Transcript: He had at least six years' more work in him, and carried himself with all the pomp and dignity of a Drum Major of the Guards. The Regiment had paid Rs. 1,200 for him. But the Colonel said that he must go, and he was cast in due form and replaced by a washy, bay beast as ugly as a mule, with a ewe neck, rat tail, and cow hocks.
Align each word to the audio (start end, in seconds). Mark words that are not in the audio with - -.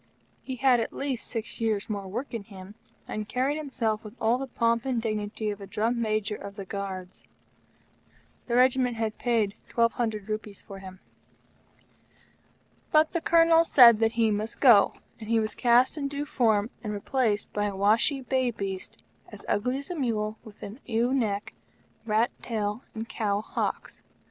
He 0.41 0.55
had 0.55 0.79
at 0.79 0.93
least 0.93 1.27
six 1.27 1.61
years' 1.61 1.87
more 1.87 2.07
work 2.07 2.33
in 2.33 2.45
him, 2.45 2.73
and 3.07 3.29
carried 3.29 3.57
himself 3.57 4.03
with 4.03 4.15
all 4.19 4.39
the 4.39 4.47
pomp 4.47 4.83
and 4.83 4.99
dignity 4.99 5.51
of 5.51 5.61
a 5.61 5.67
Drum 5.67 6.01
Major 6.01 6.33
of 6.35 6.55
the 6.55 6.65
Guards. 6.65 7.23
The 8.47 8.55
Regiment 8.55 8.95
had 8.97 9.19
paid 9.19 9.53
Rs. 9.69 9.77
1,200 9.77 10.55
for 10.65 10.79
him. 10.79 11.01
But 12.91 13.11
the 13.11 13.21
Colonel 13.21 13.63
said 13.63 13.99
that 13.99 14.13
he 14.13 14.31
must 14.31 14.59
go, 14.59 14.95
and 15.19 15.29
he 15.29 15.39
was 15.39 15.53
cast 15.53 15.99
in 15.99 16.07
due 16.07 16.25
form 16.25 16.71
and 16.83 16.93
replaced 16.93 17.53
by 17.53 17.65
a 17.65 17.75
washy, 17.75 18.21
bay 18.21 18.49
beast 18.49 19.03
as 19.29 19.45
ugly 19.47 19.77
as 19.77 19.91
a 19.91 19.95
mule, 19.95 20.39
with 20.43 20.63
a 20.63 20.77
ewe 20.83 21.13
neck, 21.13 21.53
rat 22.07 22.31
tail, 22.41 22.83
and 22.95 23.07
cow 23.07 23.39
hocks. 23.41 24.01